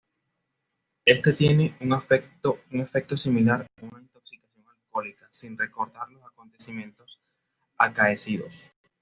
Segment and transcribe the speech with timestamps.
[1.05, 2.57] Este tiene un efecto
[3.17, 7.19] similar a una intoxicación alcohólica sin recordar los acontecimientos
[7.77, 8.71] acaecidos.